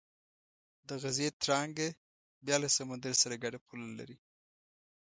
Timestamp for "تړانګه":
1.41-1.87